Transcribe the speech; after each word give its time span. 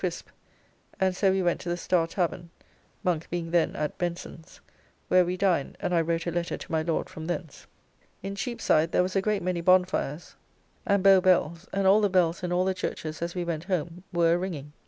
Crisp, 0.01 0.29
and 0.99 1.15
so 1.15 1.31
we 1.31 1.43
went 1.43 1.59
to 1.61 1.69
the 1.69 1.77
Star 1.77 2.07
Tavern 2.07 2.49
(Monk 3.03 3.29
being 3.29 3.51
then 3.51 3.75
at 3.75 3.99
Benson's), 3.99 4.59
where 5.09 5.23
we 5.23 5.37
dined 5.37 5.77
and 5.79 5.93
I 5.93 6.01
wrote 6.01 6.25
a 6.25 6.31
letter 6.31 6.57
to 6.57 6.71
my 6.71 6.81
Lord 6.81 7.07
from 7.07 7.27
thence. 7.27 7.67
In 8.23 8.33
Cheapside 8.33 8.93
there 8.93 9.03
was 9.03 9.15
a 9.15 9.21
great 9.21 9.43
many 9.43 9.61
bonfires, 9.61 10.33
and 10.87 11.03
Bow 11.03 11.21
bells 11.21 11.67
and 11.71 11.85
all 11.85 12.01
the 12.01 12.09
bells 12.09 12.41
in 12.41 12.51
all 12.51 12.65
the 12.65 12.73
churches 12.73 13.21
as 13.21 13.35
we 13.35 13.43
went 13.45 13.65
home 13.65 14.03
were 14.11 14.33
a 14.33 14.37
ringing. 14.39 14.73